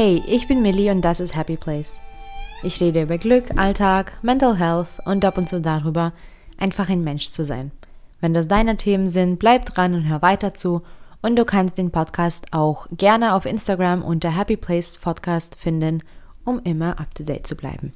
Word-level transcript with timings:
Hey, 0.00 0.22
ich 0.28 0.46
bin 0.46 0.62
Millie 0.62 0.92
und 0.92 1.00
das 1.00 1.18
ist 1.18 1.34
Happy 1.34 1.56
Place. 1.56 1.98
Ich 2.62 2.80
rede 2.80 3.02
über 3.02 3.18
Glück, 3.18 3.46
Alltag, 3.56 4.12
Mental 4.22 4.56
Health 4.56 5.04
und 5.04 5.24
ab 5.24 5.36
und 5.36 5.48
zu 5.48 5.60
darüber, 5.60 6.12
einfach 6.56 6.88
ein 6.88 7.02
Mensch 7.02 7.32
zu 7.32 7.44
sein. 7.44 7.72
Wenn 8.20 8.32
das 8.32 8.46
deine 8.46 8.76
Themen 8.76 9.08
sind, 9.08 9.40
bleib 9.40 9.64
dran 9.64 9.94
und 9.94 10.08
hör 10.08 10.22
weiter 10.22 10.54
zu. 10.54 10.82
Und 11.20 11.34
du 11.34 11.44
kannst 11.44 11.78
den 11.78 11.90
Podcast 11.90 12.52
auch 12.52 12.86
gerne 12.92 13.34
auf 13.34 13.44
Instagram 13.44 14.04
unter 14.04 14.30
Happy 14.30 14.56
Place 14.56 14.98
Podcast 14.98 15.56
finden, 15.56 16.04
um 16.44 16.60
immer 16.62 17.00
up 17.00 17.12
to 17.16 17.24
date 17.24 17.48
zu 17.48 17.56
bleiben. 17.56 17.92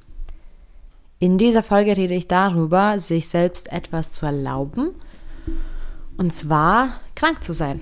In 1.21 1.39
dieser 1.39 1.62
Folge 1.62 1.96
rede 1.96 2.14
ich 2.14 2.27
darüber, 2.27 2.98
sich 2.98 3.28
selbst 3.28 3.70
etwas 3.70 4.11
zu 4.11 4.27
erlauben, 4.27 4.91
und 6.16 6.34
zwar 6.34 6.98
krank 7.14 7.45
zu 7.45 7.55
sein. 7.55 7.78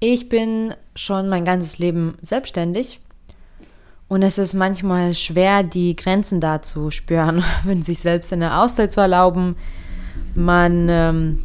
Ich 0.00 0.28
bin 0.28 0.74
schon 0.94 1.30
mein 1.30 1.46
ganzes 1.46 1.78
Leben 1.78 2.18
selbstständig 2.20 3.00
und 4.08 4.22
es 4.22 4.38
ist 4.38 4.54
manchmal 4.54 5.14
schwer, 5.14 5.62
die 5.62 5.96
Grenzen 5.96 6.40
da 6.40 6.62
zu 6.62 6.90
spüren, 6.90 7.42
wenn 7.64 7.82
sich 7.82 7.98
selbst 7.98 8.32
eine 8.32 8.58
Auszeit 8.58 8.92
zu 8.92 9.00
erlauben. 9.00 9.56
Man 10.34 10.88
ähm, 10.88 11.38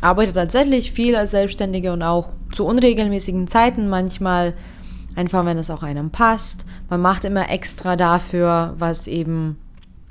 arbeitet 0.00 0.34
tatsächlich 0.34 0.92
viel 0.92 1.16
als 1.16 1.30
Selbstständige 1.30 1.92
und 1.92 2.02
auch 2.02 2.28
zu 2.52 2.66
unregelmäßigen 2.66 3.48
Zeiten 3.48 3.88
manchmal, 3.88 4.54
einfach 5.14 5.44
wenn 5.44 5.58
es 5.58 5.70
auch 5.70 5.82
einem 5.82 6.10
passt. 6.10 6.66
Man 6.90 7.00
macht 7.00 7.24
immer 7.24 7.50
extra 7.50 7.96
dafür, 7.96 8.74
was 8.78 9.06
eben 9.06 9.58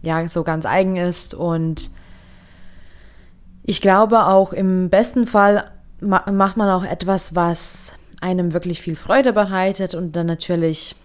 ja 0.01 0.27
so 0.27 0.43
ganz 0.43 0.65
eigen 0.65 0.97
ist 0.97 1.33
und 1.33 1.91
ich 3.63 3.81
glaube 3.81 4.25
auch 4.27 4.53
im 4.53 4.89
besten 4.89 5.25
Fall 5.25 5.71
macht 5.99 6.57
man 6.57 6.69
auch 6.69 6.83
etwas, 6.83 7.35
was 7.35 7.93
einem 8.21 8.53
wirklich 8.53 8.81
viel 8.81 8.95
Freude 8.95 9.33
bereitet 9.33 9.95
und 9.95 10.15
dann 10.15 10.27
natürlich 10.27 10.95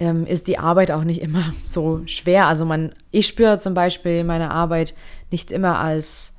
ähm, 0.00 0.26
ist 0.26 0.48
die 0.48 0.58
Arbeit 0.58 0.90
auch 0.90 1.04
nicht 1.04 1.22
immer 1.22 1.52
so 1.62 2.00
schwer. 2.06 2.46
Also 2.46 2.64
man, 2.64 2.92
ich 3.12 3.28
spüre 3.28 3.60
zum 3.60 3.74
Beispiel 3.74 4.24
meine 4.24 4.50
Arbeit 4.50 4.94
nicht 5.30 5.52
immer 5.52 5.78
als 5.78 6.36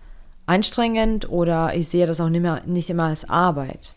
anstrengend 0.47 1.29
oder 1.29 1.73
ich 1.75 1.87
sehe 1.87 2.05
das 2.05 2.19
auch 2.19 2.27
nicht, 2.27 2.41
mehr, 2.41 2.61
nicht 2.65 2.89
immer 2.89 3.05
als 3.05 3.29
Arbeit. 3.29 3.93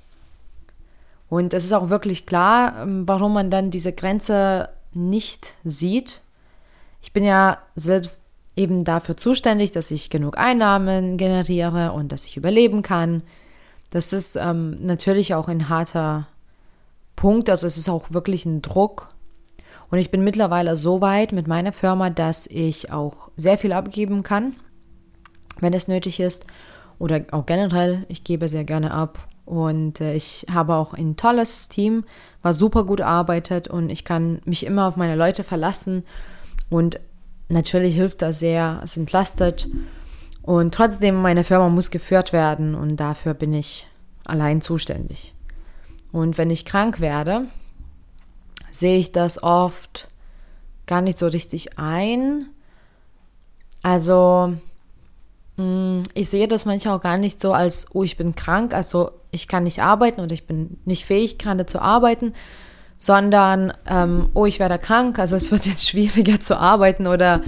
Und 1.28 1.52
es 1.54 1.64
ist 1.64 1.72
auch 1.72 1.88
wirklich 1.88 2.26
klar, 2.26 2.82
ähm, 2.82 3.08
warum 3.08 3.32
man 3.32 3.50
dann 3.50 3.72
diese 3.72 3.92
Grenze 3.92 4.68
nicht 4.92 5.54
sieht. 5.64 6.20
Ich 7.02 7.12
bin 7.12 7.24
ja 7.24 7.58
selbst 7.74 8.22
eben 8.54 8.84
dafür 8.84 9.16
zuständig, 9.16 9.72
dass 9.72 9.90
ich 9.90 10.10
genug 10.10 10.38
Einnahmen 10.38 11.16
generiere 11.16 11.90
und 11.92 12.12
dass 12.12 12.26
ich 12.26 12.36
überleben 12.36 12.82
kann. 12.82 13.22
Das 13.90 14.12
ist 14.12 14.36
ähm, 14.36 14.84
natürlich 14.86 15.34
auch 15.34 15.48
ein 15.48 15.68
harter 15.68 16.28
Punkt, 17.16 17.50
also 17.50 17.66
es 17.66 17.78
ist 17.78 17.88
auch 17.88 18.12
wirklich 18.12 18.44
ein 18.46 18.62
Druck. 18.62 19.08
Und 19.94 20.00
ich 20.00 20.10
bin 20.10 20.24
mittlerweile 20.24 20.74
so 20.74 21.00
weit 21.00 21.30
mit 21.30 21.46
meiner 21.46 21.70
Firma, 21.70 22.10
dass 22.10 22.48
ich 22.48 22.90
auch 22.90 23.30
sehr 23.36 23.58
viel 23.58 23.72
abgeben 23.72 24.24
kann, 24.24 24.56
wenn 25.60 25.72
es 25.72 25.86
nötig 25.86 26.18
ist. 26.18 26.48
Oder 26.98 27.26
auch 27.30 27.46
generell, 27.46 28.04
ich 28.08 28.24
gebe 28.24 28.48
sehr 28.48 28.64
gerne 28.64 28.90
ab. 28.90 29.28
Und 29.44 30.00
äh, 30.00 30.16
ich 30.16 30.46
habe 30.52 30.74
auch 30.74 30.94
ein 30.94 31.14
tolles 31.14 31.68
Team, 31.68 32.02
was 32.42 32.58
super 32.58 32.82
gut 32.82 33.02
arbeitet 33.02 33.68
und 33.68 33.88
ich 33.88 34.04
kann 34.04 34.40
mich 34.44 34.66
immer 34.66 34.88
auf 34.88 34.96
meine 34.96 35.14
Leute 35.14 35.44
verlassen. 35.44 36.02
Und 36.70 36.98
natürlich 37.48 37.94
hilft 37.94 38.20
das 38.20 38.40
sehr, 38.40 38.80
es 38.82 38.96
entlastet. 38.96 39.68
Und 40.42 40.74
trotzdem, 40.74 41.22
meine 41.22 41.44
Firma 41.44 41.68
muss 41.68 41.92
geführt 41.92 42.32
werden 42.32 42.74
und 42.74 42.96
dafür 42.96 43.32
bin 43.32 43.52
ich 43.52 43.86
allein 44.24 44.60
zuständig. 44.60 45.34
Und 46.10 46.36
wenn 46.36 46.50
ich 46.50 46.64
krank 46.64 46.98
werde, 46.98 47.46
sehe 48.74 48.98
ich 48.98 49.12
das 49.12 49.42
oft 49.42 50.08
gar 50.86 51.00
nicht 51.00 51.18
so 51.18 51.28
richtig 51.28 51.78
ein. 51.78 52.46
Also, 53.82 54.54
mm, 55.56 56.02
ich 56.14 56.28
sehe 56.28 56.48
das 56.48 56.64
manchmal 56.64 56.96
auch 56.96 57.02
gar 57.02 57.16
nicht 57.16 57.40
so 57.40 57.52
als, 57.52 57.94
oh, 57.94 58.02
ich 58.02 58.16
bin 58.16 58.34
krank, 58.34 58.74
also 58.74 59.12
ich 59.30 59.48
kann 59.48 59.64
nicht 59.64 59.82
arbeiten 59.82 60.20
oder 60.20 60.32
ich 60.32 60.46
bin 60.46 60.78
nicht 60.84 61.04
fähig, 61.04 61.38
gerade 61.38 61.66
zu 61.66 61.80
arbeiten, 61.80 62.34
sondern, 62.98 63.72
ähm, 63.86 64.30
oh, 64.34 64.46
ich 64.46 64.58
werde 64.58 64.78
krank, 64.78 65.18
also 65.18 65.36
es 65.36 65.50
wird 65.50 65.66
jetzt 65.66 65.88
schwieriger 65.88 66.40
zu 66.40 66.58
arbeiten 66.58 67.06
oder 67.06 67.42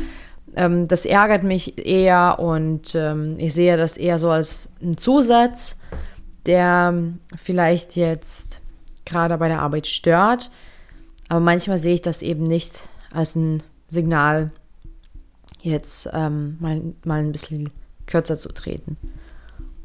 ähm, 0.54 0.88
das 0.88 1.04
ärgert 1.04 1.42
mich 1.42 1.86
eher 1.86 2.38
und 2.38 2.94
ähm, 2.94 3.36
ich 3.38 3.52
sehe 3.52 3.76
das 3.76 3.96
eher 3.96 4.18
so 4.18 4.30
als 4.30 4.76
einen 4.80 4.96
Zusatz, 4.96 5.80
der 6.46 6.94
vielleicht 7.34 7.96
jetzt 7.96 8.60
gerade 9.04 9.36
bei 9.38 9.48
der 9.48 9.60
Arbeit 9.60 9.86
stört, 9.86 10.50
aber 11.28 11.40
manchmal 11.40 11.78
sehe 11.78 11.94
ich 11.94 12.02
das 12.02 12.22
eben 12.22 12.44
nicht 12.44 12.88
als 13.12 13.34
ein 13.34 13.62
Signal, 13.88 14.50
jetzt 15.62 16.08
ähm, 16.12 16.56
mal, 16.60 16.82
mal 17.04 17.20
ein 17.20 17.32
bisschen 17.32 17.70
kürzer 18.06 18.36
zu 18.36 18.50
treten. 18.50 18.96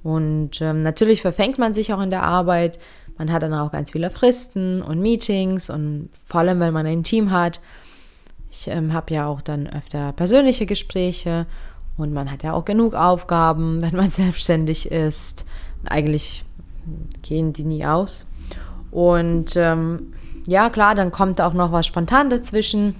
Und 0.03 0.61
ähm, 0.61 0.81
natürlich 0.81 1.21
verfängt 1.21 1.57
man 1.59 1.73
sich 1.73 1.93
auch 1.93 2.01
in 2.01 2.09
der 2.09 2.23
Arbeit. 2.23 2.79
Man 3.17 3.31
hat 3.31 3.43
dann 3.43 3.53
auch 3.53 3.71
ganz 3.71 3.91
viele 3.91 4.09
Fristen 4.09 4.81
und 4.81 4.99
Meetings 4.99 5.69
und 5.69 6.09
vor 6.25 6.41
allem, 6.41 6.59
wenn 6.59 6.73
man 6.73 6.85
ein 6.85 7.03
Team 7.03 7.31
hat. 7.31 7.59
Ich 8.49 8.67
ähm, 8.67 8.93
habe 8.93 9.13
ja 9.13 9.27
auch 9.27 9.41
dann 9.41 9.67
öfter 9.67 10.11
persönliche 10.13 10.65
Gespräche 10.65 11.45
und 11.97 12.13
man 12.13 12.31
hat 12.31 12.43
ja 12.43 12.53
auch 12.53 12.65
genug 12.65 12.93
Aufgaben, 12.95 13.81
wenn 13.81 13.95
man 13.95 14.09
selbstständig 14.09 14.91
ist. 14.91 15.45
Eigentlich 15.85 16.43
gehen 17.21 17.53
die 17.53 17.63
nie 17.63 17.85
aus. 17.85 18.25
Und 18.89 19.55
ähm, 19.55 20.13
ja, 20.47 20.69
klar, 20.69 20.95
dann 20.95 21.11
kommt 21.11 21.41
auch 21.41 21.53
noch 21.53 21.71
was 21.71 21.85
spontan 21.85 22.29
dazwischen 22.29 22.95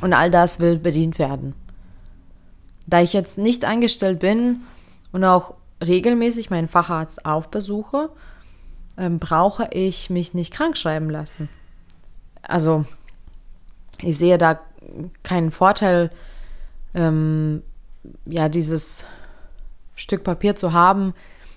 und 0.00 0.12
all 0.12 0.30
das 0.30 0.60
will 0.60 0.78
bedient 0.78 1.18
werden. 1.18 1.54
Da 2.86 3.00
ich 3.00 3.12
jetzt 3.12 3.38
nicht 3.38 3.64
eingestellt 3.64 4.20
bin 4.20 4.62
und 5.12 5.24
auch 5.24 5.54
regelmäßig 5.84 6.50
meinen 6.50 6.68
Facharzt 6.68 7.26
aufbesuche, 7.26 8.10
ähm, 8.96 9.18
brauche 9.18 9.68
ich 9.72 10.08
mich 10.10 10.34
nicht 10.34 10.52
krank 10.52 10.76
schreiben 10.76 11.10
lassen. 11.10 11.48
Also 12.42 12.84
ich 14.00 14.16
sehe 14.16 14.38
da 14.38 14.60
keinen 15.22 15.50
Vorteil, 15.50 16.10
ähm, 16.94 17.62
ja, 18.24 18.48
dieses 18.48 19.06
Stück 19.96 20.22
Papier 20.22 20.54
zu 20.54 20.72
haben, 20.72 21.14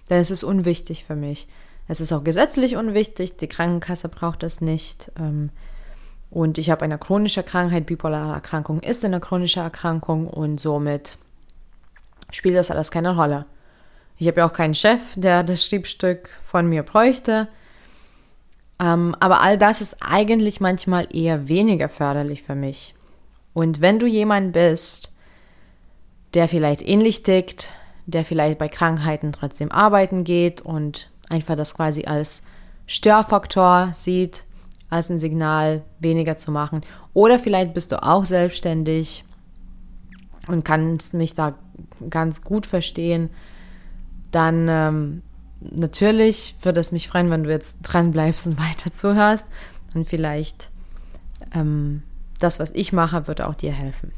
denn 0.09 0.19
es 0.19 0.31
ist 0.31 0.43
unwichtig 0.43 1.05
für 1.05 1.15
mich. 1.15 1.47
Es 1.89 1.99
ist 1.99 2.13
auch 2.13 2.23
gesetzlich 2.23 2.75
unwichtig, 2.75 3.37
die 3.37 3.47
Krankenkasse 3.47 4.09
braucht 4.09 4.43
das 4.43 4.61
nicht. 4.61 5.11
Ähm, 5.19 5.49
und 6.29 6.59
ich 6.59 6.69
habe 6.69 6.83
eine 6.83 6.99
chronische 6.99 7.41
Krankheit, 7.41 7.87
bipolare 7.87 8.31
Erkrankung 8.31 8.79
ist 8.81 9.03
eine 9.03 9.19
chronische 9.19 9.61
Erkrankung 9.61 10.27
und 10.27 10.61
somit 10.61 11.17
spielt 12.29 12.55
das 12.55 12.69
alles 12.69 12.91
keine 12.91 13.15
Rolle. 13.15 13.47
Ich 14.17 14.27
habe 14.27 14.41
ja 14.41 14.47
auch 14.47 14.53
keinen 14.53 14.75
Chef, 14.75 14.99
der 15.15 15.41
das 15.43 15.65
Schriebstück 15.65 16.29
von 16.45 16.69
mir 16.69 16.83
bräuchte. 16.83 17.47
Ähm, 18.79 19.15
aber 19.19 19.41
all 19.41 19.57
das 19.57 19.81
ist 19.81 19.97
eigentlich 19.99 20.61
manchmal 20.61 21.07
eher 21.11 21.47
weniger 21.47 21.89
förderlich 21.89 22.43
für 22.43 22.55
mich. 22.55 22.93
Und 23.55 23.81
wenn 23.81 23.97
du 23.97 24.05
jemand 24.05 24.53
bist, 24.53 25.11
der 26.35 26.47
vielleicht 26.47 26.87
ähnlich 26.87 27.23
tickt, 27.23 27.69
der 28.05 28.25
vielleicht 28.25 28.59
bei 28.59 28.69
Krankheiten 28.69 29.31
trotzdem 29.31 29.71
arbeiten 29.71 30.23
geht 30.23 30.61
und 30.61 31.09
einfach 31.29 31.55
das 31.55 31.75
quasi 31.75 32.05
als 32.05 32.43
Störfaktor 32.87 33.89
sieht, 33.93 34.45
als 34.89 35.09
ein 35.09 35.19
Signal 35.19 35.83
weniger 35.99 36.35
zu 36.35 36.51
machen. 36.51 36.81
Oder 37.13 37.39
vielleicht 37.39 37.73
bist 37.73 37.91
du 37.91 38.01
auch 38.03 38.25
selbstständig 38.25 39.23
und 40.47 40.65
kannst 40.65 41.13
mich 41.13 41.35
da 41.35 41.53
ganz 42.09 42.41
gut 42.41 42.65
verstehen 42.65 43.29
dann 44.31 44.67
ähm, 44.69 45.21
natürlich 45.59 46.55
würde 46.61 46.79
es 46.79 46.91
mich 46.91 47.07
freuen, 47.07 47.29
wenn 47.29 47.43
du 47.43 47.49
jetzt 47.49 47.81
dran 47.81 48.11
bleibst 48.11 48.47
und 48.47 48.59
weiter 48.69 48.91
zuhörst. 48.93 49.47
Und 49.93 50.07
vielleicht 50.07 50.69
ähm, 51.53 52.03
das, 52.39 52.59
was 52.59 52.71
ich 52.71 52.93
mache, 52.93 53.27
würde 53.27 53.47
auch 53.47 53.55
dir 53.55 53.71
helfen. 53.71 54.11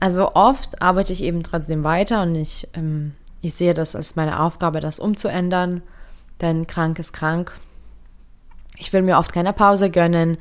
Also 0.00 0.34
oft 0.34 0.80
arbeite 0.80 1.12
ich 1.12 1.22
eben 1.22 1.42
trotzdem 1.42 1.84
weiter 1.84 2.22
und 2.22 2.34
ich, 2.34 2.68
ähm, 2.72 3.12
ich 3.40 3.54
sehe 3.54 3.74
das 3.74 3.96
als 3.96 4.16
meine 4.16 4.40
Aufgabe, 4.40 4.80
das 4.80 4.98
umzuändern, 4.98 5.82
denn 6.40 6.66
krank 6.66 6.98
ist 6.98 7.12
krank. 7.12 7.58
Ich 8.76 8.92
will 8.92 9.02
mir 9.02 9.18
oft 9.18 9.32
keine 9.32 9.52
Pause 9.52 9.90
gönnen, 9.90 10.38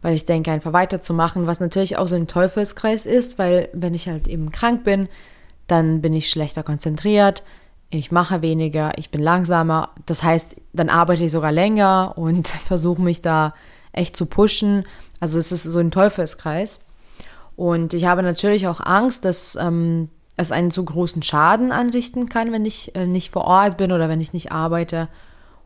weil 0.00 0.14
ich 0.14 0.24
denke, 0.24 0.50
einfach 0.50 0.72
weiterzumachen, 0.72 1.46
was 1.46 1.60
natürlich 1.60 1.96
auch 1.96 2.08
so 2.08 2.16
ein 2.16 2.26
Teufelskreis 2.26 3.06
ist, 3.06 3.38
weil 3.38 3.68
wenn 3.72 3.94
ich 3.94 4.08
halt 4.08 4.28
eben 4.28 4.50
krank 4.50 4.84
bin, 4.84 5.08
dann 5.66 6.02
bin 6.02 6.12
ich 6.12 6.28
schlechter 6.28 6.62
konzentriert, 6.62 7.42
ich 7.94 8.10
mache 8.10 8.40
weniger, 8.40 8.92
ich 8.96 9.10
bin 9.10 9.20
langsamer. 9.20 9.90
Das 10.06 10.22
heißt, 10.22 10.56
dann 10.72 10.88
arbeite 10.88 11.24
ich 11.24 11.30
sogar 11.30 11.52
länger 11.52 12.14
und 12.16 12.48
versuche 12.66 13.02
mich 13.02 13.20
da 13.20 13.54
echt 13.92 14.16
zu 14.16 14.26
pushen. 14.26 14.84
Also 15.20 15.38
es 15.38 15.52
ist 15.52 15.64
so 15.64 15.78
ein 15.78 15.90
Teufelskreis. 15.90 16.86
Und 17.54 17.92
ich 17.92 18.06
habe 18.06 18.22
natürlich 18.22 18.66
auch 18.66 18.80
Angst, 18.80 19.26
dass 19.26 19.56
ähm, 19.56 20.08
es 20.36 20.52
einen 20.52 20.70
zu 20.70 20.84
großen 20.84 21.22
Schaden 21.22 21.72
anrichten 21.72 22.28
kann, 22.28 22.52
wenn 22.52 22.64
ich 22.64 22.94
äh, 22.94 23.06
nicht 23.06 23.30
vor 23.30 23.44
Ort 23.44 23.76
bin 23.76 23.92
oder 23.92 24.08
wenn 24.08 24.20
ich 24.20 24.32
nicht 24.32 24.52
arbeite. 24.52 25.08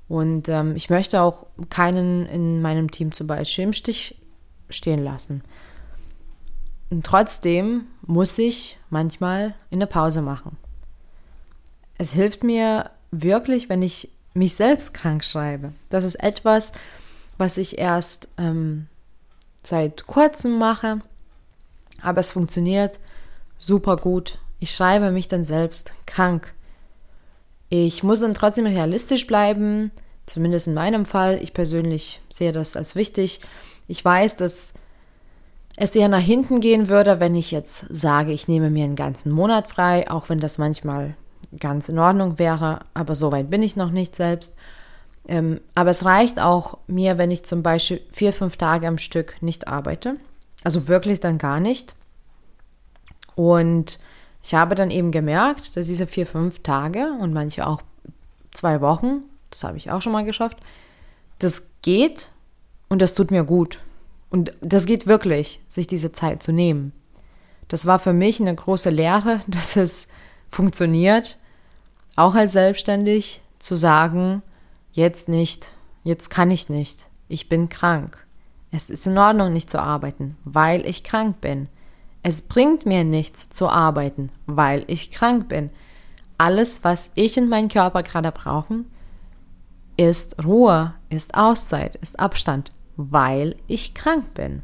Und 0.08 0.48
ähm, 0.48 0.76
ich 0.76 0.90
möchte 0.90 1.20
auch 1.20 1.46
keinen 1.70 2.26
in 2.26 2.62
meinem 2.62 2.90
Team 2.90 3.12
zum 3.12 3.26
Beispiel 3.26 3.64
im 3.64 3.72
Stich 3.72 4.16
stehen 4.68 5.02
lassen. 5.02 5.42
Und 6.90 7.04
trotzdem 7.04 7.86
muss 8.02 8.38
ich 8.38 8.78
manchmal 8.90 9.54
eine 9.70 9.86
Pause 9.86 10.22
machen. 10.22 10.56
Es 11.98 12.12
hilft 12.12 12.44
mir 12.44 12.90
wirklich, 13.10 13.68
wenn 13.68 13.82
ich 13.82 14.10
mich 14.34 14.54
selbst 14.54 14.94
krank 14.94 15.24
schreibe. 15.24 15.72
Das 15.88 16.04
ist 16.04 16.16
etwas, 16.16 16.72
was 17.38 17.56
ich 17.56 17.78
erst 17.78 18.28
ähm, 18.38 18.86
seit 19.62 20.06
kurzem 20.06 20.58
mache, 20.58 21.00
aber 22.02 22.20
es 22.20 22.30
funktioniert 22.30 23.00
super 23.58 23.96
gut. 23.96 24.38
Ich 24.58 24.70
schreibe 24.70 25.10
mich 25.10 25.28
dann 25.28 25.44
selbst 25.44 25.92
krank. 26.06 26.54
Ich 27.68 28.02
muss 28.02 28.20
dann 28.20 28.34
trotzdem 28.34 28.66
realistisch 28.66 29.26
bleiben, 29.26 29.90
zumindest 30.26 30.68
in 30.68 30.74
meinem 30.74 31.04
Fall. 31.04 31.42
Ich 31.42 31.52
persönlich 31.52 32.20
sehe 32.28 32.52
das 32.52 32.76
als 32.76 32.94
wichtig. 32.94 33.40
Ich 33.88 34.04
weiß, 34.04 34.36
dass 34.36 34.74
es 35.76 35.94
eher 35.94 36.08
nach 36.08 36.20
hinten 36.20 36.60
gehen 36.60 36.88
würde, 36.88 37.20
wenn 37.20 37.34
ich 37.34 37.50
jetzt 37.50 37.86
sage, 37.90 38.32
ich 38.32 38.48
nehme 38.48 38.70
mir 38.70 38.84
einen 38.84 38.96
ganzen 38.96 39.30
Monat 39.30 39.68
frei, 39.68 40.10
auch 40.10 40.28
wenn 40.28 40.40
das 40.40 40.58
manchmal 40.58 41.14
ganz 41.58 41.88
in 41.88 41.98
Ordnung 41.98 42.38
wäre, 42.38 42.80
aber 42.94 43.14
so 43.14 43.30
weit 43.30 43.50
bin 43.50 43.62
ich 43.62 43.76
noch 43.76 43.90
nicht 43.90 44.16
selbst. 44.16 44.56
Ähm, 45.28 45.60
aber 45.74 45.90
es 45.90 46.04
reicht 46.04 46.40
auch 46.40 46.78
mir, 46.86 47.18
wenn 47.18 47.30
ich 47.30 47.44
zum 47.44 47.62
Beispiel 47.62 48.00
vier, 48.10 48.32
fünf 48.32 48.56
Tage 48.56 48.86
am 48.86 48.98
Stück 48.98 49.42
nicht 49.42 49.68
arbeite. 49.68 50.16
Also 50.64 50.88
wirklich 50.88 51.20
dann 51.20 51.38
gar 51.38 51.60
nicht. 51.60 51.94
Und 53.34 53.98
ich 54.46 54.54
habe 54.54 54.76
dann 54.76 54.92
eben 54.92 55.10
gemerkt, 55.10 55.76
dass 55.76 55.88
diese 55.88 56.06
vier, 56.06 56.24
fünf 56.24 56.60
Tage 56.60 57.10
und 57.20 57.32
manche 57.32 57.66
auch 57.66 57.82
zwei 58.52 58.80
Wochen, 58.80 59.24
das 59.50 59.64
habe 59.64 59.76
ich 59.76 59.90
auch 59.90 60.00
schon 60.00 60.12
mal 60.12 60.24
geschafft, 60.24 60.58
das 61.40 61.66
geht 61.82 62.30
und 62.88 63.02
das 63.02 63.14
tut 63.14 63.32
mir 63.32 63.42
gut. 63.42 63.80
Und 64.30 64.54
das 64.60 64.86
geht 64.86 65.08
wirklich, 65.08 65.58
sich 65.66 65.88
diese 65.88 66.12
Zeit 66.12 66.44
zu 66.44 66.52
nehmen. 66.52 66.92
Das 67.66 67.86
war 67.86 67.98
für 67.98 68.12
mich 68.12 68.40
eine 68.40 68.54
große 68.54 68.90
Lehre, 68.90 69.40
dass 69.48 69.74
es 69.74 70.06
funktioniert, 70.48 71.38
auch 72.14 72.36
als 72.36 72.52
selbstständig 72.52 73.42
zu 73.58 73.74
sagen, 73.74 74.42
jetzt 74.92 75.28
nicht, 75.28 75.72
jetzt 76.04 76.30
kann 76.30 76.52
ich 76.52 76.68
nicht, 76.68 77.08
ich 77.26 77.48
bin 77.48 77.68
krank. 77.68 78.24
Es 78.70 78.90
ist 78.90 79.08
in 79.08 79.18
Ordnung, 79.18 79.52
nicht 79.52 79.70
zu 79.70 79.80
arbeiten, 79.82 80.36
weil 80.44 80.86
ich 80.86 81.02
krank 81.02 81.40
bin. 81.40 81.68
Es 82.28 82.42
bringt 82.42 82.86
mir 82.86 83.04
nichts 83.04 83.50
zu 83.50 83.68
arbeiten, 83.68 84.30
weil 84.46 84.82
ich 84.88 85.12
krank 85.12 85.48
bin. 85.48 85.70
Alles, 86.38 86.82
was 86.82 87.12
ich 87.14 87.38
und 87.38 87.48
mein 87.48 87.68
Körper 87.68 88.02
gerade 88.02 88.32
brauchen, 88.32 88.86
ist 89.96 90.44
Ruhe, 90.44 90.94
ist 91.08 91.36
Auszeit, 91.36 91.94
ist 91.94 92.18
Abstand, 92.18 92.72
weil 92.96 93.54
ich 93.68 93.94
krank 93.94 94.34
bin. 94.34 94.62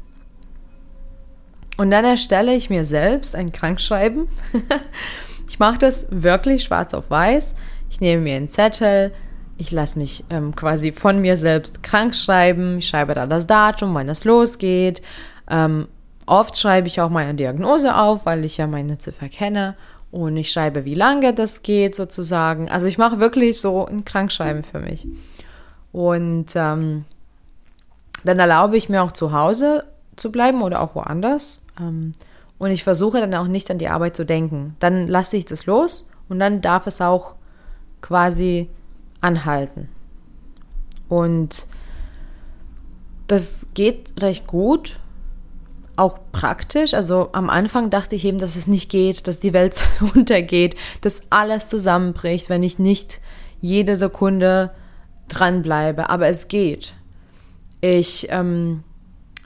Und 1.77 1.89
dann 1.89 2.03
erstelle 2.03 2.53
ich 2.53 2.69
mir 2.69 2.83
selbst 2.83 3.33
ein 3.33 3.53
Krankschreiben 3.53 4.27
Ich 5.47 5.57
mache 5.57 5.77
das 5.77 6.07
wirklich 6.09 6.65
schwarz 6.65 6.93
auf 6.93 7.09
weiß. 7.09 7.53
Ich 7.89 8.01
nehme 8.01 8.23
mir 8.23 8.35
einen 8.35 8.49
Zettel, 8.49 9.13
ich 9.57 9.71
lasse 9.71 9.99
mich 9.99 10.25
ähm, 10.29 10.53
quasi 10.53 10.91
von 10.91 11.21
mir 11.21 11.37
selbst 11.37 11.81
krank 11.81 12.13
schreiben. 12.13 12.79
Ich 12.79 12.89
schreibe 12.89 13.13
da 13.13 13.25
das 13.25 13.47
Datum, 13.47 13.93
wann 13.93 14.09
es 14.09 14.25
losgeht. 14.25 15.01
Ähm, 15.49 15.87
oft 16.25 16.57
schreibe 16.57 16.87
ich 16.87 17.01
auch 17.01 17.09
meine 17.09 17.33
Diagnose 17.33 17.95
auf, 17.95 18.25
weil 18.25 18.45
ich 18.45 18.57
ja 18.57 18.67
meine 18.67 18.97
Ziffer 18.97 19.29
kenne. 19.29 19.75
Und 20.11 20.37
ich 20.37 20.51
schreibe, 20.51 20.85
wie 20.85 20.93
lange 20.93 21.33
das 21.33 21.63
geht, 21.63 21.95
sozusagen. 21.95 22.69
Also 22.69 22.85
ich 22.85 22.99
mache 22.99 23.19
wirklich 23.19 23.59
so 23.59 23.85
ein 23.85 24.05
Krankschreiben 24.05 24.61
für 24.61 24.79
mich. 24.79 25.07
Und 25.91 26.47
ähm, 26.55 27.05
dann 28.23 28.39
erlaube 28.39 28.77
ich 28.77 28.89
mir 28.89 29.01
auch 29.01 29.11
zu 29.11 29.31
Hause 29.31 29.85
zu 30.15 30.31
bleiben 30.31 30.61
oder 30.61 30.81
auch 30.81 30.95
woanders. 30.95 31.61
Ähm, 31.79 32.11
und 32.59 32.71
ich 32.71 32.83
versuche 32.83 33.19
dann 33.19 33.33
auch 33.33 33.47
nicht 33.47 33.71
an 33.71 33.79
die 33.79 33.87
Arbeit 33.87 34.15
zu 34.15 34.25
denken. 34.25 34.75
Dann 34.79 35.07
lasse 35.07 35.37
ich 35.37 35.45
das 35.45 35.65
los 35.65 36.07
und 36.29 36.39
dann 36.39 36.61
darf 36.61 36.87
es 36.87 37.01
auch 37.01 37.33
quasi 38.01 38.69
anhalten. 39.21 39.89
Und 41.09 41.65
das 43.27 43.67
geht 43.73 44.21
recht 44.21 44.47
gut, 44.47 44.99
auch 45.95 46.19
praktisch. 46.31 46.93
Also 46.93 47.29
am 47.33 47.49
Anfang 47.49 47.89
dachte 47.89 48.15
ich 48.15 48.25
eben, 48.25 48.39
dass 48.39 48.55
es 48.55 48.67
nicht 48.67 48.89
geht, 48.89 49.27
dass 49.27 49.39
die 49.39 49.53
Welt 49.53 49.83
untergeht, 50.15 50.75
dass 51.01 51.31
alles 51.31 51.67
zusammenbricht, 51.67 52.49
wenn 52.49 52.63
ich 52.63 52.79
nicht 52.79 53.21
jede 53.61 53.97
Sekunde 53.97 54.71
dranbleibe. 55.29 56.09
Aber 56.09 56.27
es 56.27 56.47
geht. 56.47 56.93
Ich 57.81 58.27
ähm, 58.29 58.83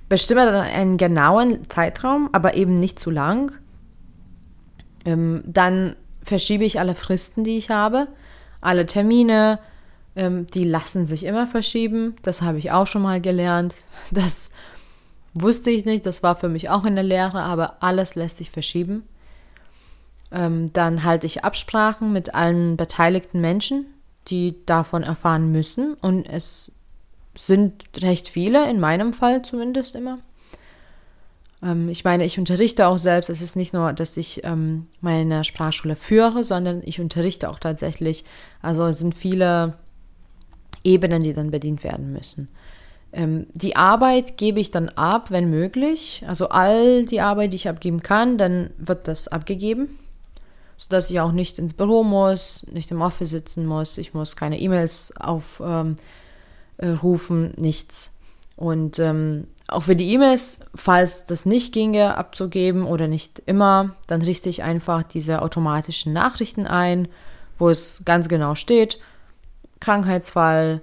Bestimme 0.10 0.46
dann 0.46 0.56
einen 0.56 0.98
genauen 0.98 1.70
Zeitraum, 1.70 2.30
aber 2.32 2.56
eben 2.56 2.76
nicht 2.76 2.98
zu 2.98 3.12
lang. 3.12 3.52
Ähm, 5.06 5.44
dann 5.46 5.96
verschiebe 6.24 6.64
ich 6.64 6.80
alle 6.80 6.96
Fristen, 6.96 7.44
die 7.44 7.58
ich 7.58 7.70
habe. 7.70 8.08
Alle 8.62 8.86
Termine, 8.86 9.60
ähm, 10.16 10.48
die 10.48 10.64
lassen 10.64 11.06
sich 11.06 11.26
immer 11.26 11.46
verschieben. 11.46 12.16
Das 12.22 12.42
habe 12.42 12.58
ich 12.58 12.72
auch 12.72 12.88
schon 12.88 13.02
mal 13.02 13.20
gelernt. 13.22 13.76
Das 14.12 14.52
wusste 15.42 15.70
ich 15.70 15.86
nicht. 15.86 16.06
Das 16.06 16.24
war 16.24 16.36
für 16.36 16.50
mich 16.50 16.70
auch 16.70 16.86
in 16.86 16.96
der 16.96 17.04
Lehre, 17.04 17.42
aber 17.42 17.82
alles 17.82 18.16
lässt 18.16 18.38
sich 18.38 18.52
verschieben. 18.52 19.04
Ähm, 20.32 20.74
dann 20.74 21.04
halte 21.04 21.26
ich 21.26 21.44
Absprachen 21.44 22.12
mit 22.12 22.36
allen 22.36 22.78
beteiligten 22.78 23.40
Menschen, 23.40 23.86
die 24.28 24.56
davon 24.66 25.04
erfahren 25.04 25.52
müssen. 25.52 25.94
Und 25.96 26.28
es 26.28 26.72
sind 27.36 27.86
recht 28.02 28.28
viele, 28.28 28.70
in 28.70 28.80
meinem 28.80 29.14
Fall 29.14 29.42
zumindest 29.42 29.96
immer. 29.96 30.18
Ähm, 31.64 31.90
ich 31.90 32.04
meine, 32.04 32.26
ich 32.26 32.38
unterrichte 32.38 32.88
auch 32.88 32.98
selbst. 32.98 33.30
Es 33.30 33.42
ist 33.42 33.56
nicht 33.56 33.74
nur, 33.74 33.94
dass 33.94 34.18
ich 34.18 34.44
ähm, 34.44 34.88
meine 35.02 35.44
Sprachschule 35.44 35.96
führe, 35.96 36.44
sondern 36.44 36.82
ich 36.84 37.00
unterrichte 37.00 37.50
auch 37.50 37.60
tatsächlich. 37.60 38.26
Also 38.62 38.86
es 38.86 39.00
sind 39.00 39.16
viele 39.16 39.74
Ebenen, 40.84 41.24
die 41.24 41.34
dann 41.34 41.52
bedient 41.52 41.84
werden 41.84 42.12
müssen. 42.14 42.48
Ähm, 43.14 43.48
die 43.54 43.76
Arbeit 43.76 44.38
gebe 44.38 44.60
ich 44.60 44.72
dann 44.72 44.90
ab, 44.90 45.32
wenn 45.32 45.50
möglich. 45.50 46.24
Also 46.28 46.50
all 46.50 47.06
die 47.06 47.22
Arbeit, 47.22 47.54
die 47.54 47.58
ich 47.58 47.70
abgeben 47.70 48.02
kann, 48.02 48.38
dann 48.38 48.72
wird 48.78 49.08
das 49.08 49.28
abgegeben 49.28 49.98
sodass 50.78 51.10
ich 51.10 51.20
auch 51.20 51.32
nicht 51.32 51.58
ins 51.58 51.74
Büro 51.74 52.04
muss, 52.04 52.68
nicht 52.72 52.92
im 52.92 53.02
Office 53.02 53.32
sitzen 53.32 53.66
muss, 53.66 53.98
ich 53.98 54.14
muss 54.14 54.36
keine 54.36 54.60
E-Mails 54.60 55.14
auf, 55.18 55.62
ähm, 55.66 55.98
äh, 56.78 56.94
nichts. 57.58 58.16
Und 58.56 59.00
ähm, 59.00 59.48
auch 59.68 59.84
für 59.84 59.96
die 59.96 60.14
E-Mails, 60.14 60.62
falls 60.76 61.26
das 61.26 61.46
nicht 61.46 61.74
ginge, 61.74 62.16
abzugeben 62.16 62.86
oder 62.86 63.08
nicht 63.08 63.42
immer, 63.48 63.96
dann 64.06 64.22
richte 64.22 64.50
ich 64.50 64.64
einfach 64.64 65.04
diese 65.04 65.42
automatischen 65.42 66.14
Nachrichten 66.14 66.68
ein, 66.68 67.08
wo 67.58 67.70
es 67.70 68.04
ganz 68.06 68.30
genau 68.30 68.54
steht, 68.54 69.00
Krankheitsfall, 69.80 70.82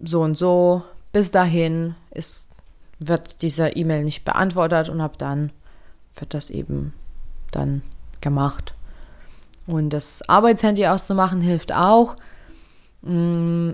so 0.00 0.22
und 0.22 0.36
so, 0.36 0.82
bis 1.12 1.30
dahin 1.30 1.94
ist, 2.10 2.50
wird 2.98 3.42
diese 3.42 3.70
E-Mail 3.70 4.04
nicht 4.04 4.24
beantwortet 4.24 4.88
und 4.88 5.00
ab 5.00 5.18
dann 5.18 5.52
wird 6.14 6.34
das 6.34 6.50
eben 6.50 6.92
dann 7.50 7.82
gemacht. 8.20 8.74
Und 9.66 9.90
das 9.90 10.28
Arbeitshandy 10.28 10.86
auszumachen 10.86 11.40
hilft 11.40 11.72
auch. 11.72 12.16
Mm, 13.02 13.70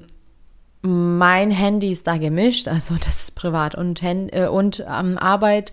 mein 0.82 1.50
Handy 1.50 1.90
ist 1.90 2.06
da 2.06 2.16
gemischt, 2.16 2.68
also 2.68 2.94
das 3.04 3.22
ist 3.22 3.30
privat 3.32 3.74
und, 3.74 4.02
äh, 4.02 4.48
und 4.50 4.84
ähm, 4.88 5.18
Arbeit, 5.18 5.72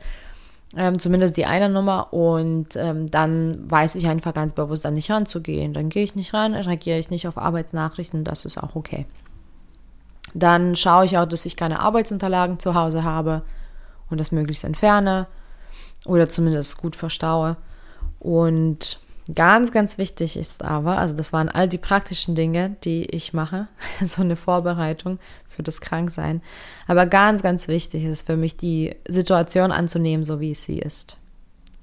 ähm, 0.75 0.97
zumindest 0.97 1.37
die 1.37 1.45
eine 1.45 1.69
Nummer. 1.69 2.13
Und 2.13 2.75
ähm, 2.75 3.09
dann 3.11 3.69
weiß 3.69 3.95
ich 3.95 4.07
einfach 4.07 4.33
ganz 4.33 4.53
bewusst, 4.53 4.85
da 4.85 4.91
nicht 4.91 5.11
ranzugehen. 5.11 5.73
Dann 5.73 5.89
gehe 5.89 6.03
ich 6.03 6.15
nicht 6.15 6.33
ran, 6.33 6.53
reagiere 6.53 6.99
ich 6.99 7.09
nicht 7.09 7.27
auf 7.27 7.37
Arbeitsnachrichten, 7.37 8.23
das 8.23 8.45
ist 8.45 8.57
auch 8.57 8.75
okay. 8.75 9.05
Dann 10.33 10.75
schaue 10.75 11.05
ich 11.05 11.17
auch, 11.17 11.25
dass 11.25 11.45
ich 11.45 11.55
keine 11.55 11.79
Arbeitsunterlagen 11.79 12.59
zu 12.59 12.75
Hause 12.75 13.03
habe 13.03 13.43
und 14.09 14.19
das 14.19 14.31
möglichst 14.31 14.63
entferne 14.63 15.27
oder 16.05 16.29
zumindest 16.29 16.77
gut 16.77 16.95
verstaue. 16.95 17.57
Und 18.19 18.99
Ganz, 19.33 19.71
ganz 19.71 19.97
wichtig 19.97 20.35
ist 20.35 20.65
aber, 20.65 20.97
also 20.97 21.15
das 21.15 21.31
waren 21.31 21.47
all 21.47 21.69
die 21.69 21.77
praktischen 21.77 22.35
Dinge, 22.35 22.75
die 22.83 23.05
ich 23.05 23.31
mache, 23.31 23.67
so 24.05 24.21
eine 24.21 24.35
Vorbereitung 24.35 25.17
für 25.45 25.63
das 25.63 25.79
Kranksein. 25.79 26.41
Aber 26.87 27.05
ganz, 27.05 27.41
ganz 27.41 27.69
wichtig 27.69 28.03
ist 28.03 28.25
für 28.25 28.35
mich, 28.35 28.57
die 28.57 28.95
Situation 29.07 29.71
anzunehmen, 29.71 30.25
so 30.25 30.41
wie 30.41 30.53
sie 30.53 30.77
ist. 30.77 31.17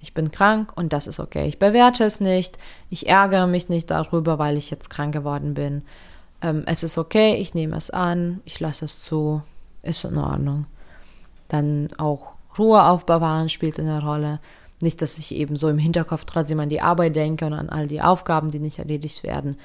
Ich 0.02 0.12
bin 0.12 0.30
krank 0.30 0.72
und 0.76 0.92
das 0.92 1.06
ist 1.06 1.20
okay. 1.20 1.46
Ich 1.46 1.58
bewerte 1.58 2.04
es 2.04 2.20
nicht. 2.20 2.58
Ich 2.90 3.08
ärgere 3.08 3.46
mich 3.46 3.68
nicht 3.68 3.90
darüber, 3.90 4.38
weil 4.38 4.56
ich 4.56 4.70
jetzt 4.70 4.90
krank 4.90 5.12
geworden 5.12 5.54
bin. 5.54 5.82
Ähm, 6.42 6.64
es 6.66 6.82
ist 6.82 6.98
okay, 6.98 7.34
ich 7.36 7.54
nehme 7.54 7.76
es 7.76 7.90
an, 7.90 8.40
ich 8.44 8.60
lasse 8.60 8.84
es 8.84 9.00
zu, 9.00 9.42
ist 9.82 10.04
in 10.04 10.18
Ordnung. 10.18 10.66
Dann 11.48 11.90
auch 11.98 12.32
Ruhe 12.58 12.82
aufbewahren 12.82 13.48
spielt 13.48 13.78
eine 13.78 14.02
Rolle. 14.02 14.40
Nicht, 14.80 15.02
dass 15.02 15.18
ich 15.18 15.34
eben 15.34 15.56
so 15.56 15.68
im 15.68 15.78
Hinterkopf 15.78 16.24
trotzdem 16.24 16.60
an 16.60 16.68
die 16.68 16.80
Arbeit 16.80 17.16
denke 17.16 17.46
und 17.46 17.52
an 17.52 17.68
all 17.68 17.86
die 17.86 18.00
Aufgaben, 18.00 18.50
die 18.50 18.58
nicht 18.58 18.78
erledigt 18.78 19.22
werden. 19.22 19.58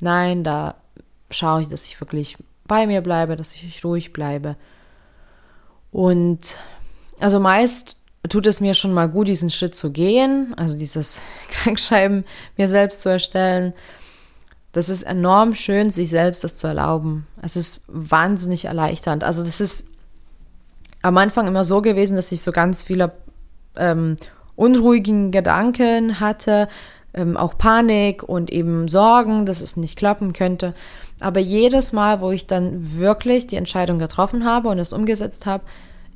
Nein, 0.00 0.44
da 0.44 0.76
schaue 1.30 1.62
ich, 1.62 1.68
dass 1.68 1.86
ich 1.86 2.00
wirklich 2.00 2.36
bei 2.66 2.86
mir 2.86 3.02
bleibe, 3.02 3.36
dass 3.36 3.54
ich 3.54 3.84
ruhig 3.84 4.12
bleibe. 4.12 4.56
Und 5.90 6.56
also 7.20 7.38
meist 7.38 7.96
tut 8.28 8.46
es 8.46 8.60
mir 8.60 8.74
schon 8.74 8.94
mal 8.94 9.08
gut, 9.08 9.28
diesen 9.28 9.50
Schritt 9.50 9.74
zu 9.74 9.92
gehen, 9.92 10.54
also 10.56 10.76
dieses 10.76 11.20
Krankschreiben 11.50 12.24
mir 12.56 12.68
selbst 12.68 13.02
zu 13.02 13.10
erstellen. 13.10 13.74
Das 14.72 14.88
ist 14.88 15.02
enorm 15.02 15.54
schön, 15.54 15.90
sich 15.90 16.10
selbst 16.10 16.44
das 16.44 16.56
zu 16.56 16.66
erlauben. 16.66 17.26
Es 17.42 17.56
ist 17.56 17.84
wahnsinnig 17.88 18.64
erleichternd. 18.64 19.22
Also 19.22 19.42
das 19.42 19.60
ist 19.60 19.88
am 21.02 21.18
Anfang 21.18 21.46
immer 21.46 21.64
so 21.64 21.82
gewesen, 21.82 22.16
dass 22.16 22.32
ich 22.32 22.40
so 22.40 22.52
ganz 22.52 22.82
viele 22.82 23.12
ähm, 23.76 24.16
unruhigen 24.56 25.30
Gedanken 25.30 26.20
hatte, 26.20 26.68
ähm, 27.14 27.36
auch 27.36 27.58
Panik 27.58 28.22
und 28.22 28.50
eben 28.50 28.88
Sorgen, 28.88 29.44
dass 29.44 29.60
es 29.60 29.76
nicht 29.76 29.98
klappen 29.98 30.32
könnte. 30.32 30.74
Aber 31.20 31.40
jedes 31.40 31.92
Mal, 31.92 32.20
wo 32.20 32.30
ich 32.30 32.46
dann 32.46 32.98
wirklich 32.98 33.46
die 33.46 33.56
Entscheidung 33.56 33.98
getroffen 33.98 34.44
habe 34.44 34.68
und 34.68 34.78
es 34.78 34.92
umgesetzt 34.92 35.44
habe, 35.44 35.64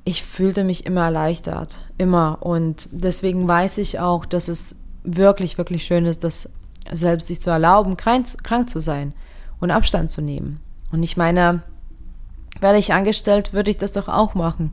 ich 0.04 0.22
fühlte 0.22 0.64
mich 0.64 0.86
immer 0.86 1.04
erleichtert. 1.04 1.76
Immer. 1.98 2.38
Und 2.40 2.88
deswegen 2.92 3.46
weiß 3.46 3.78
ich 3.78 3.98
auch, 3.98 4.24
dass 4.24 4.48
es 4.48 4.80
wirklich, 5.02 5.58
wirklich 5.58 5.84
schön 5.84 6.06
ist, 6.06 6.24
das 6.24 6.50
selbst 6.92 7.28
sich 7.28 7.40
zu 7.40 7.50
erlauben, 7.50 7.96
krank, 7.96 8.26
krank 8.42 8.70
zu 8.70 8.80
sein 8.80 9.12
und 9.60 9.70
Abstand 9.70 10.10
zu 10.10 10.20
nehmen. 10.20 10.60
Und 10.92 11.02
ich 11.02 11.16
meine, 11.16 11.62
wäre 12.60 12.78
ich 12.78 12.92
angestellt, 12.92 13.52
würde 13.52 13.70
ich 13.70 13.78
das 13.78 13.92
doch 13.92 14.08
auch 14.08 14.34
machen. 14.34 14.72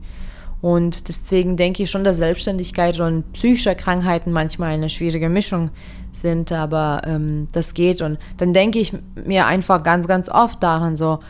Und 0.60 1.08
deswegen 1.08 1.58
denke 1.58 1.82
ich 1.82 1.90
schon, 1.90 2.04
dass 2.04 2.16
Selbstständigkeit 2.16 2.98
und 2.98 3.30
psychische 3.34 3.74
Krankheiten 3.74 4.32
manchmal 4.32 4.72
eine 4.72 4.88
schwierige 4.88 5.28
Mischung 5.28 5.68
sind, 6.12 6.52
aber 6.52 7.02
ähm, 7.04 7.48
das 7.52 7.74
geht. 7.74 8.00
Und 8.00 8.18
dann 8.38 8.54
denke 8.54 8.78
ich 8.78 8.94
mir 9.14 9.46
einfach 9.46 9.82
ganz, 9.82 10.08
ganz 10.08 10.30
oft 10.30 10.62
daran 10.62 10.96
so, 10.96 11.20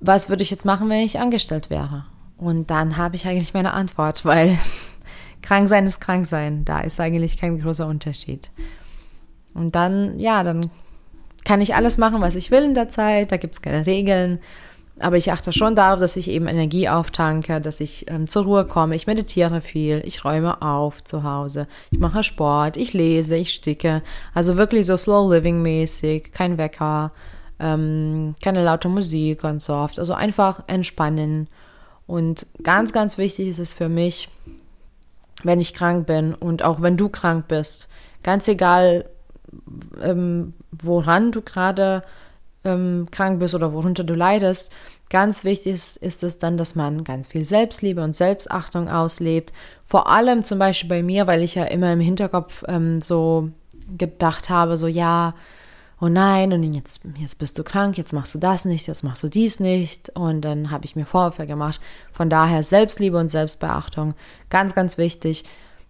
was 0.00 0.28
würde 0.28 0.42
ich 0.42 0.50
jetzt 0.50 0.66
machen, 0.66 0.90
wenn 0.90 1.00
ich 1.00 1.18
angestellt 1.18 1.70
wäre? 1.70 2.04
Und 2.36 2.70
dann 2.70 2.98
habe 2.98 3.16
ich 3.16 3.26
eigentlich 3.26 3.54
meine 3.54 3.72
Antwort, 3.72 4.24
weil 4.26 4.58
krank 5.40 5.68
sein 5.70 5.86
ist 5.86 6.00
krank 6.00 6.26
sein. 6.26 6.66
Da 6.66 6.80
ist 6.80 7.00
eigentlich 7.00 7.38
kein 7.38 7.58
großer 7.58 7.86
Unterschied. 7.86 8.50
Und 9.54 9.74
dann, 9.74 10.18
ja, 10.18 10.42
dann 10.42 10.70
kann 11.44 11.60
ich 11.60 11.74
alles 11.74 11.98
machen, 11.98 12.20
was 12.20 12.34
ich 12.34 12.50
will 12.50 12.64
in 12.64 12.74
der 12.74 12.88
Zeit. 12.88 13.32
Da 13.32 13.36
gibt 13.36 13.54
es 13.54 13.62
keine 13.62 13.86
Regeln. 13.86 14.40
Aber 15.00 15.16
ich 15.16 15.32
achte 15.32 15.52
schon 15.52 15.74
darauf, 15.74 15.98
dass 15.98 16.16
ich 16.16 16.28
eben 16.28 16.46
Energie 16.46 16.88
auftanke, 16.88 17.60
dass 17.60 17.80
ich 17.80 18.08
ähm, 18.08 18.28
zur 18.28 18.44
Ruhe 18.44 18.64
komme. 18.64 18.94
Ich 18.94 19.08
meditiere 19.08 19.60
viel, 19.60 20.00
ich 20.04 20.24
räume 20.24 20.62
auf 20.62 21.02
zu 21.02 21.24
Hause, 21.24 21.66
ich 21.90 21.98
mache 21.98 22.22
Sport, 22.22 22.76
ich 22.76 22.92
lese, 22.92 23.34
ich 23.34 23.52
sticke. 23.52 24.02
Also 24.34 24.56
wirklich 24.56 24.86
so 24.86 24.96
Slow 24.96 25.34
Living 25.34 25.62
mäßig, 25.62 26.30
kein 26.32 26.58
Wecker, 26.58 27.10
ähm, 27.58 28.36
keine 28.42 28.64
laute 28.64 28.88
Musik 28.88 29.42
ganz 29.42 29.68
oft. 29.68 29.98
Also 29.98 30.14
einfach 30.14 30.62
entspannen. 30.68 31.48
Und 32.06 32.46
ganz, 32.62 32.92
ganz 32.92 33.18
wichtig 33.18 33.48
ist 33.48 33.58
es 33.58 33.72
für 33.72 33.88
mich, 33.88 34.28
wenn 35.42 35.60
ich 35.60 35.74
krank 35.74 36.06
bin 36.06 36.34
und 36.34 36.62
auch 36.62 36.82
wenn 36.82 36.96
du 36.96 37.08
krank 37.08 37.48
bist, 37.48 37.88
ganz 38.22 38.46
egal, 38.46 39.06
ähm, 40.02 40.54
woran 40.70 41.32
du 41.32 41.42
gerade 41.42 42.02
ähm, 42.64 43.08
krank 43.10 43.38
bist 43.38 43.54
oder 43.54 43.72
worunter 43.72 44.04
du 44.04 44.14
leidest, 44.14 44.70
ganz 45.10 45.44
wichtig 45.44 45.74
ist, 45.74 45.96
ist 45.96 46.24
es 46.24 46.38
dann, 46.38 46.56
dass 46.56 46.74
man 46.74 47.04
ganz 47.04 47.26
viel 47.26 47.44
Selbstliebe 47.44 48.02
und 48.02 48.14
Selbstachtung 48.14 48.88
auslebt. 48.88 49.52
Vor 49.84 50.08
allem 50.08 50.44
zum 50.44 50.58
Beispiel 50.58 50.88
bei 50.88 51.02
mir, 51.02 51.26
weil 51.26 51.42
ich 51.42 51.54
ja 51.54 51.64
immer 51.64 51.92
im 51.92 52.00
Hinterkopf 52.00 52.64
ähm, 52.66 53.00
so 53.00 53.50
gedacht 53.96 54.50
habe, 54.50 54.76
so 54.76 54.86
ja, 54.86 55.34
oh 56.00 56.08
nein, 56.08 56.52
und 56.52 56.62
jetzt, 56.72 57.06
jetzt 57.18 57.38
bist 57.38 57.58
du 57.58 57.64
krank, 57.64 57.96
jetzt 57.96 58.12
machst 58.12 58.34
du 58.34 58.38
das 58.38 58.64
nicht, 58.64 58.86
jetzt 58.86 59.04
machst 59.04 59.22
du 59.22 59.28
dies 59.28 59.60
nicht. 59.60 60.10
Und 60.10 60.42
dann 60.42 60.70
habe 60.70 60.84
ich 60.84 60.96
mir 60.96 61.06
Vorwürfe 61.06 61.46
gemacht. 61.46 61.80
Von 62.12 62.30
daher 62.30 62.62
Selbstliebe 62.62 63.18
und 63.18 63.28
Selbstbeachtung, 63.28 64.14
ganz, 64.50 64.74
ganz 64.74 64.98
wichtig. 64.98 65.44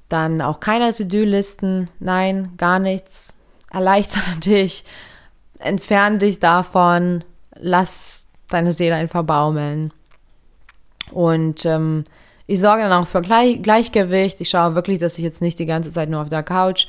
Dann 0.08 0.42
auch 0.42 0.60
keine 0.60 0.92
To-Do-Listen, 0.92 1.88
nein, 1.98 2.52
gar 2.58 2.78
nichts. 2.78 3.38
Erleichtere 3.74 4.36
dich 4.44 4.84
entferne 5.58 6.18
dich 6.18 6.38
davon, 6.38 7.24
lass 7.56 8.28
deine 8.48 8.72
Seele 8.72 8.94
einfach 8.94 9.24
baumeln. 9.24 9.92
Und 11.10 11.64
ähm, 11.64 12.04
ich 12.46 12.60
sorge 12.60 12.82
dann 12.82 12.92
auch 12.92 13.06
für 13.06 13.22
Gleich 13.22 13.62
Gleichgewicht. 13.62 14.40
Ich 14.40 14.50
schaue 14.50 14.74
wirklich, 14.74 14.98
dass 14.98 15.18
ich 15.18 15.24
jetzt 15.24 15.42
nicht 15.42 15.58
die 15.58 15.66
ganze 15.66 15.90
Zeit 15.90 16.08
nur 16.08 16.20
auf 16.20 16.28
der 16.28 16.42
Couch 16.42 16.86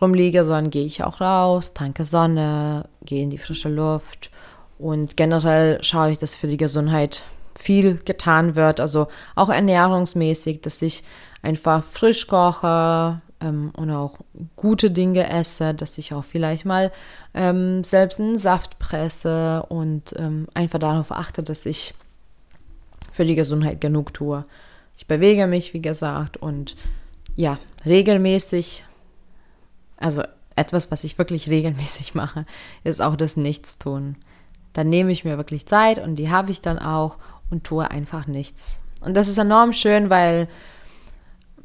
rumliege, 0.00 0.44
sondern 0.44 0.70
gehe 0.70 0.86
ich 0.86 1.02
auch 1.02 1.20
raus, 1.20 1.74
tanke 1.74 2.04
Sonne, 2.04 2.88
gehe 3.04 3.22
in 3.22 3.30
die 3.30 3.38
frische 3.38 3.68
Luft. 3.68 4.30
Und 4.78 5.16
generell 5.16 5.82
schaue 5.82 6.12
ich, 6.12 6.18
dass 6.18 6.36
für 6.36 6.46
die 6.46 6.56
Gesundheit 6.56 7.24
viel 7.58 7.96
getan 8.04 8.54
wird. 8.54 8.78
Also 8.78 9.08
auch 9.34 9.48
ernährungsmäßig, 9.48 10.60
dass 10.60 10.82
ich 10.82 11.02
einfach 11.42 11.82
frisch 11.92 12.26
koche, 12.28 13.20
ähm, 13.40 13.70
und 13.76 13.90
auch 13.90 14.18
gute 14.56 14.90
Dinge 14.90 15.28
esse, 15.28 15.74
dass 15.74 15.98
ich 15.98 16.14
auch 16.14 16.24
vielleicht 16.24 16.64
mal 16.64 16.92
ähm, 17.34 17.84
selbst 17.84 18.20
einen 18.20 18.38
Saft 18.38 18.78
presse 18.78 19.64
und 19.68 20.14
ähm, 20.16 20.48
einfach 20.54 20.78
darauf 20.78 21.12
achte, 21.12 21.42
dass 21.42 21.66
ich 21.66 21.94
für 23.10 23.24
die 23.24 23.36
Gesundheit 23.36 23.80
genug 23.80 24.12
tue. 24.14 24.44
Ich 24.96 25.06
bewege 25.06 25.46
mich, 25.46 25.74
wie 25.74 25.82
gesagt, 25.82 26.36
und 26.36 26.76
ja, 27.36 27.58
regelmäßig, 27.86 28.84
also 30.00 30.22
etwas, 30.56 30.90
was 30.90 31.04
ich 31.04 31.18
wirklich 31.18 31.48
regelmäßig 31.48 32.14
mache, 32.14 32.46
ist 32.84 33.00
auch 33.00 33.16
das 33.16 33.36
Nichtstun. 33.36 34.16
Dann 34.72 34.88
nehme 34.88 35.12
ich 35.12 35.24
mir 35.24 35.36
wirklich 35.36 35.66
Zeit 35.66 35.98
und 35.98 36.16
die 36.16 36.30
habe 36.30 36.50
ich 36.50 36.60
dann 36.60 36.78
auch 36.78 37.18
und 37.50 37.64
tue 37.64 37.90
einfach 37.90 38.26
nichts. 38.26 38.80
Und 39.00 39.16
das 39.16 39.28
ist 39.28 39.38
enorm 39.38 39.72
schön, 39.72 40.10
weil 40.10 40.48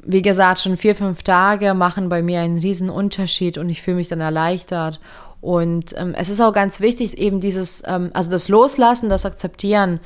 wie 0.06 0.22
gesagt, 0.22 0.60
schon 0.60 0.76
vier, 0.76 0.94
fünf 0.94 1.22
Tage 1.22 1.74
machen 1.74 2.08
bei 2.08 2.22
mir 2.22 2.40
einen 2.40 2.58
riesen 2.58 2.90
Unterschied 2.90 3.58
und 3.58 3.68
ich 3.70 3.82
fühle 3.82 3.96
mich 3.96 4.08
dann 4.08 4.20
erleichtert. 4.20 5.00
Und 5.40 5.94
ähm, 5.98 6.14
es 6.16 6.28
ist 6.28 6.40
auch 6.40 6.52
ganz 6.52 6.80
wichtig, 6.80 7.18
eben 7.18 7.40
dieses, 7.40 7.82
ähm, 7.86 8.10
also 8.14 8.30
das 8.30 8.48
Loslassen, 8.48 9.10
das 9.10 9.26
Akzeptieren, 9.26 10.00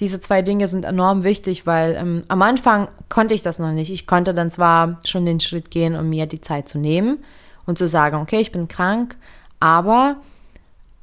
diese 0.00 0.20
zwei 0.20 0.42
Dinge 0.42 0.68
sind 0.68 0.84
enorm 0.84 1.24
wichtig, 1.24 1.66
weil 1.66 1.96
ähm, 1.96 2.20
am 2.28 2.42
Anfang 2.42 2.88
konnte 3.08 3.34
ich 3.34 3.42
das 3.42 3.58
noch 3.58 3.72
nicht. 3.72 3.90
Ich 3.90 4.06
konnte 4.06 4.34
dann 4.34 4.50
zwar 4.50 5.00
schon 5.04 5.26
den 5.26 5.40
Schritt 5.40 5.70
gehen, 5.70 5.96
um 5.96 6.08
mir 6.08 6.26
die 6.26 6.40
Zeit 6.40 6.68
zu 6.68 6.78
nehmen 6.78 7.18
und 7.66 7.78
zu 7.78 7.88
sagen, 7.88 8.16
okay, 8.18 8.40
ich 8.40 8.52
bin 8.52 8.68
krank, 8.68 9.16
aber 9.58 10.16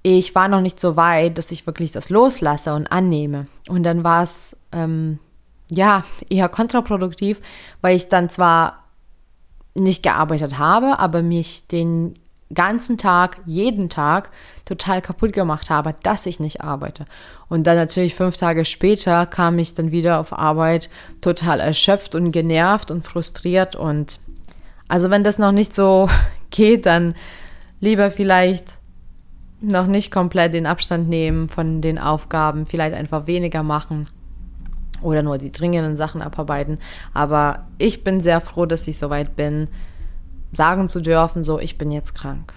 ich 0.01 0.35
war 0.35 0.47
noch 0.47 0.61
nicht 0.61 0.79
so 0.79 0.95
weit, 0.95 1.37
dass 1.37 1.51
ich 1.51 1.65
wirklich 1.67 1.91
das 1.91 2.09
loslasse 2.09 2.73
und 2.73 2.87
annehme. 2.87 3.47
Und 3.67 3.83
dann 3.83 4.03
war 4.03 4.23
es 4.23 4.55
ähm, 4.71 5.19
ja, 5.71 6.03
eher 6.29 6.49
kontraproduktiv, 6.49 7.41
weil 7.81 7.95
ich 7.95 8.09
dann 8.09 8.29
zwar 8.29 8.83
nicht 9.73 10.03
gearbeitet 10.03 10.57
habe, 10.57 10.99
aber 10.99 11.21
mich 11.21 11.67
den 11.67 12.17
ganzen 12.53 12.97
Tag, 12.97 13.39
jeden 13.45 13.89
Tag 13.89 14.29
total 14.65 15.01
kaputt 15.01 15.33
gemacht 15.33 15.69
habe, 15.69 15.95
dass 16.03 16.25
ich 16.25 16.39
nicht 16.39 16.61
arbeite. 16.61 17.05
Und 17.49 17.65
dann 17.65 17.75
natürlich 17.75 18.15
fünf 18.15 18.37
Tage 18.37 18.65
später 18.65 19.25
kam 19.25 19.57
ich 19.59 19.73
dann 19.73 19.91
wieder 19.91 20.19
auf 20.19 20.31
Arbeit 20.31 20.89
total 21.21 21.59
erschöpft 21.59 22.15
und 22.15 22.31
genervt 22.31 22.91
und 22.91 23.05
frustriert. 23.05 23.75
Und 23.75 24.19
also 24.87 25.09
wenn 25.09 25.23
das 25.23 25.39
noch 25.39 25.51
nicht 25.51 25.73
so 25.73 26.07
geht, 26.51 26.85
dann 26.85 27.15
lieber 27.79 28.11
vielleicht 28.11 28.77
noch 29.59 29.87
nicht 29.87 30.11
komplett 30.11 30.53
den 30.53 30.67
Abstand 30.67 31.09
nehmen 31.09 31.49
von 31.49 31.81
den 31.81 31.97
Aufgaben, 31.97 32.67
vielleicht 32.67 32.95
einfach 32.95 33.25
weniger 33.25 33.63
machen 33.63 34.07
oder 35.01 35.23
nur 35.23 35.37
die 35.37 35.51
dringenden 35.51 35.95
Sachen 35.95 36.21
abarbeiten. 36.21 36.79
Aber 37.13 37.65
ich 37.77 38.03
bin 38.03 38.21
sehr 38.21 38.41
froh, 38.41 38.65
dass 38.65 38.87
ich 38.87 38.97
soweit 38.97 39.35
bin, 39.35 39.67
sagen 40.51 40.87
zu 40.87 41.01
dürfen, 41.01 41.43
so, 41.43 41.59
ich 41.59 41.77
bin 41.77 41.91
jetzt 41.91 42.15
krank. 42.15 42.53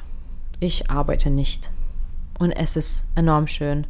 Ich 0.61 0.90
arbeite 0.90 1.30
nicht. 1.30 1.71
Und 2.38 2.52
es 2.52 2.76
ist 2.76 3.07
enorm 3.14 3.47
schön. 3.47 3.87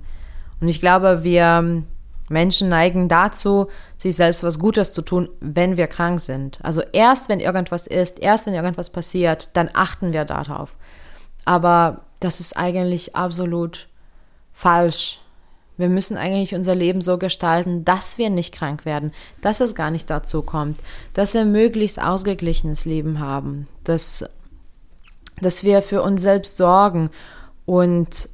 Und 0.61 0.69
ich 0.69 0.81
glaube, 0.81 1.23
wir 1.23 1.85
Menschen 2.28 2.69
neigen 2.69 3.09
dazu, 3.09 3.69
sich 3.97 4.17
selbst 4.17 4.43
was 4.43 4.59
Gutes 4.59 4.93
zu 4.93 5.02
tun, 5.02 5.28
wenn 5.40 5.76
wir 5.76 5.87
krank 5.87 6.21
sind. 6.21 6.59
Also 6.62 6.83
erst, 6.93 7.28
wenn 7.28 7.40
irgendwas 7.40 7.87
ist, 7.87 8.19
erst, 8.19 8.47
wenn 8.47 8.55
irgendwas 8.55 8.90
passiert, 8.90 9.57
dann 9.57 9.71
achten 9.73 10.12
wir 10.12 10.25
darauf. 10.25 10.76
Aber 11.45 12.02
das 12.21 12.40
ist 12.40 12.57
eigentlich 12.57 13.17
absolut 13.17 13.88
falsch. 14.52 15.21
Wir 15.78 15.88
müssen 15.88 16.16
eigentlich 16.16 16.54
unser 16.54 16.75
Leben 16.75 17.00
so 17.00 17.18
gestalten, 17.18 17.85
dass 17.85 18.18
wir 18.18 18.30
nicht 18.30 18.52
krank 18.52 18.85
werden, 18.85 19.12
dass 19.40 19.61
es 19.61 19.75
gar 19.75 19.90
nicht 19.90 20.11
dazu 20.11 20.42
kommt, 20.42 20.78
dass 21.14 21.35
wir 21.35 21.44
möglichst 21.44 22.02
ausgeglichenes 22.02 22.85
Leben 22.85 23.20
haben, 23.20 23.66
dass, 23.85 24.28
dass 25.40 25.64
wir 25.64 25.80
für 25.80 26.02
uns 26.02 26.20
selbst 26.20 26.56
sorgen 26.56 27.11
und 27.64 28.28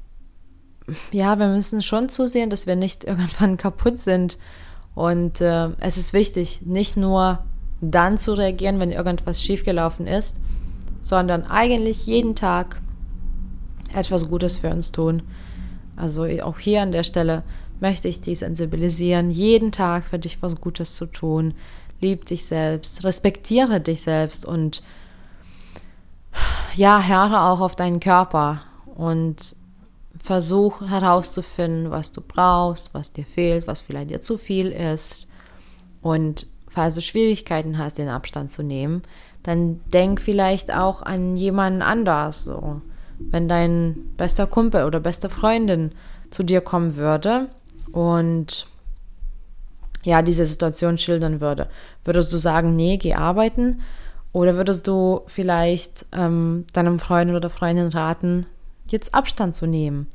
ja, 1.13 1.39
wir 1.39 1.49
müssen 1.49 1.83
schon 1.83 2.09
zusehen, 2.09 2.51
dass 2.51 2.67
wir 2.67 2.77
nicht 2.77 3.05
irgendwann 3.05 3.57
kaputt 3.57 3.99
sind. 3.99 4.39
Und 4.95 5.41
äh, 5.41 5.71
es 5.81 5.97
ist 5.97 6.13
wichtig, 6.13 6.63
nicht 6.65 6.97
nur 6.97 7.45
dann 7.81 8.17
zu 8.17 8.35
reagieren, 8.35 8.81
wenn 8.81 8.93
irgendwas 8.93 9.43
schiefgelaufen 9.43 10.07
ist, 10.07 10.39
sondern 11.03 11.45
eigentlich 11.45 12.07
jeden 12.07 12.37
Tag 12.37 12.81
etwas 13.93 14.29
Gutes 14.29 14.57
für 14.57 14.71
uns 14.71 14.93
tun. 14.93 15.23
Also 15.97 16.25
auch 16.43 16.59
hier 16.59 16.83
an 16.83 16.93
der 16.93 17.05
Stelle 17.05 17.43
möchte 17.81 18.09
ich 18.09 18.21
dich 18.21 18.39
sensibilisieren, 18.41 19.31
jeden 19.31 19.73
Tag 19.73 20.07
für 20.07 20.19
dich 20.19 20.43
was 20.43 20.61
Gutes 20.61 20.97
zu 20.97 21.07
tun. 21.07 21.55
Lieb 22.01 22.27
dich 22.27 22.45
selbst, 22.45 23.05
respektiere 23.05 23.81
dich 23.81 24.03
selbst 24.03 24.45
und 24.45 24.83
ja, 26.75 27.03
höre 27.03 27.45
auch 27.45 27.61
auf 27.61 27.77
deinen 27.77 28.01
Körper 28.01 28.63
und 28.95 29.57
versuch 30.19 30.81
herauszufinden, 30.81 31.91
was 31.91 32.13
du 32.13 32.21
brauchst, 32.21 32.95
was 32.95 33.13
dir 33.13 33.25
fehlt, 33.25 33.67
was 33.67 33.81
vielleicht 33.81 34.11
dir 34.11 34.21
zu 34.21 34.39
viel 34.39 34.69
ist. 34.69 35.27
Und 36.01 36.47
falls 36.69 36.95
du 36.95 37.03
Schwierigkeiten 37.03 37.79
hast, 37.79 37.99
den 37.99 38.09
Abstand 38.09 38.51
zu 38.51 38.63
nehmen, 38.63 39.03
dann 39.43 39.81
denk 39.93 40.21
vielleicht 40.21 40.73
auch 40.75 41.03
an 41.03 41.37
jemanden 41.37 41.83
anders. 41.83 42.45
So. 42.45 42.81
Wenn 43.31 43.49
dein 43.49 43.97
bester 44.17 44.47
Kumpel 44.47 44.85
oder 44.85 45.01
beste 45.01 45.29
Freundin 45.29 45.93
zu 46.31 46.43
dir 46.43 46.61
kommen 46.61 46.97
würde 46.97 47.49
und 47.93 48.67
ja, 50.03 50.23
diese 50.23 50.47
Situation 50.47 50.99
schildern 50.99 51.41
würde, 51.41 51.69
würdest 52.05 52.33
du 52.33 52.39
sagen, 52.39 52.77
nee, 52.77 52.97
geh 52.99 53.15
arbeiten? 53.15 53.81
Oder 54.33 54.57
würdest 54.57 54.87
du 54.87 55.23
vielleicht 55.27 56.07
ähm, 56.13 56.67
deinem 56.73 56.99
Freund 56.99 57.31
oder 57.31 57.51
Freundin 57.51 57.89
raten, 57.89 58.47
jetzt 58.89 59.15
Abstand 59.15 59.55
zu 59.55 59.67
nehmen? 59.67 60.09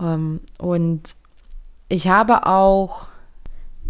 Ähm, 0.00 0.40
und 0.58 1.14
ich 1.88 2.08
habe 2.08 2.46
auch 2.46 3.06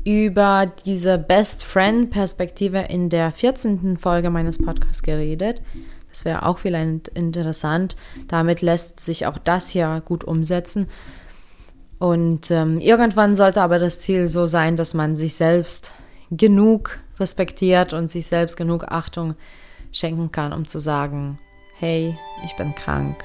über 0.04 0.70
diese 0.84 1.16
Best 1.16 1.64
Friend 1.64 2.10
Perspektive 2.10 2.78
in 2.78 3.08
der 3.08 3.30
14. 3.30 3.98
Folge 3.98 4.30
meines 4.30 4.58
Podcasts 4.58 5.02
geredet. 5.02 5.62
Das 6.12 6.26
wäre 6.26 6.44
auch 6.44 6.58
vielleicht 6.58 7.08
interessant. 7.08 7.96
Damit 8.28 8.60
lässt 8.60 9.00
sich 9.00 9.26
auch 9.26 9.38
das 9.38 9.70
hier 9.70 10.02
gut 10.04 10.24
umsetzen. 10.24 10.88
Und 11.98 12.50
ähm, 12.50 12.80
irgendwann 12.80 13.34
sollte 13.34 13.62
aber 13.62 13.78
das 13.78 14.00
Ziel 14.00 14.28
so 14.28 14.46
sein, 14.46 14.76
dass 14.76 14.92
man 14.92 15.16
sich 15.16 15.34
selbst 15.34 15.92
genug 16.30 16.98
respektiert 17.18 17.94
und 17.94 18.08
sich 18.08 18.26
selbst 18.26 18.56
genug 18.56 18.84
Achtung 18.84 19.36
schenken 19.90 20.32
kann, 20.32 20.52
um 20.52 20.66
zu 20.66 20.80
sagen, 20.80 21.38
hey, 21.78 22.16
ich 22.44 22.56
bin 22.56 22.74
krank, 22.74 23.22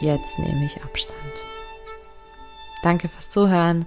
jetzt 0.00 0.38
nehme 0.38 0.64
ich 0.64 0.82
Abstand. 0.82 1.18
Danke 2.82 3.08
fürs 3.08 3.30
Zuhören, 3.30 3.86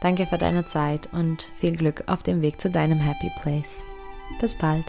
danke 0.00 0.26
für 0.26 0.38
deine 0.38 0.66
Zeit 0.66 1.12
und 1.12 1.46
viel 1.60 1.76
Glück 1.76 2.04
auf 2.06 2.22
dem 2.22 2.42
Weg 2.42 2.60
zu 2.60 2.70
deinem 2.70 2.98
Happy 2.98 3.30
Place. 3.42 3.84
Bis 4.40 4.56
bald. 4.56 4.86